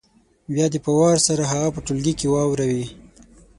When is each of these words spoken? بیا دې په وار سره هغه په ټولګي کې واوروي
بیا 0.53 0.65
دې 0.73 0.79
په 0.85 0.91
وار 0.99 1.17
سره 1.27 1.43
هغه 1.51 1.69
په 1.75 1.79
ټولګي 1.85 2.13
کې 2.19 2.27
واوروي 2.29 2.85